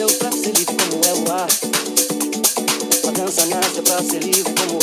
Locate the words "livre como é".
0.56-1.12